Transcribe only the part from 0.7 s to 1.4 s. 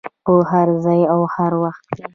ځای او